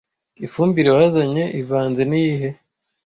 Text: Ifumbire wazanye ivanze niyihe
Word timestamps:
Ifumbire 0.45 0.89
wazanye 0.97 1.43
ivanze 1.61 2.01
niyihe 2.09 2.49